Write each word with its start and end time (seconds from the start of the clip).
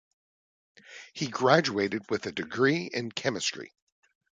He 1.13 1.27
graduated 1.27 2.09
with 2.09 2.25
a 2.25 2.31
degree 2.31 2.89
in 2.91 3.11
chemistry. 3.11 3.71